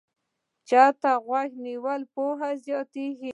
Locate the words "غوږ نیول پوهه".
1.25-2.49